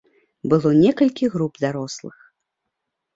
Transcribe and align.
Было 0.53 0.69
некалькі 0.83 1.29
груп 1.33 1.59
дарослых. 1.65 2.17